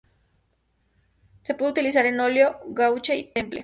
[1.43, 3.59] Se puede utilizar en óleo, gouache, temple...